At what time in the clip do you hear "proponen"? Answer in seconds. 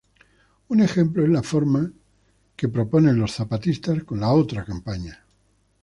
2.67-3.19